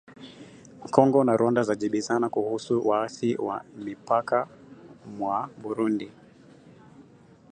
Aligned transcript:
Kongo 0.91 1.23
na 1.23 1.35
Rwanda 1.37 1.63
zajibizana 1.63 2.29
kuhusu 2.29 2.87
waasi 2.87 3.35
wa 3.35 3.63
mipakani 3.77 4.51
mwa 5.19 5.49
Burundi 5.61 6.11